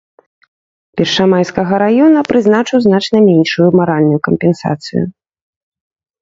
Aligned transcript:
Першамайскага 1.01 1.73
раёна 1.83 2.19
прызначыў 2.29 2.79
значна 2.87 3.17
меншую 3.27 3.67
маральную 3.81 4.19
кампенсацыю. 4.29 5.03